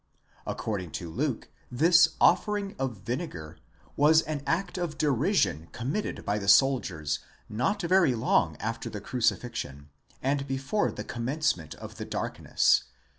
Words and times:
According 0.47 0.93
to 0.93 1.11
Luke, 1.11 1.49
this 1.71 2.15
offering 2.19 2.75
of 2.79 2.97
vinegar, 3.01 3.51
ὄξος 3.51 3.53
προσφέρειν, 3.53 3.97
was 3.97 4.21
an 4.23 4.41
act 4.47 4.77
of 4.79 4.97
derision 4.97 5.67
com 5.73 5.91
mitted 5.91 6.25
by 6.25 6.39
the 6.39 6.47
soldiers 6.47 7.19
not 7.47 7.83
very 7.83 8.15
long 8.15 8.57
after 8.59 8.89
the 8.89 8.99
crucifixion, 8.99 9.91
and 10.19 10.47
before 10.47 10.91
the 10.91 11.03
commencement 11.03 11.75
of 11.75 11.97
the 11.97 12.05
darkness 12.05 12.85
(v. 12.85 12.89